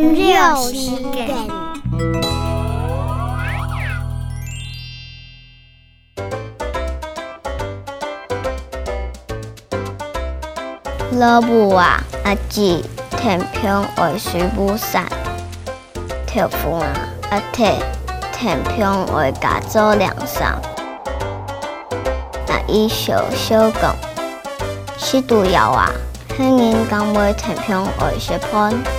[0.00, 1.28] 六十根。
[11.18, 15.04] 老母啊，阿姊，天平爱水不散，
[16.24, 16.86] 跳风啊，
[17.30, 17.74] 阿姐，
[18.32, 18.86] 天平
[19.16, 20.56] 爱家做凉衫。
[22.46, 23.96] 阿姨小小讲，
[24.96, 25.90] 是毒药啊，
[26.36, 28.97] 黑人讲买天平爱是喷。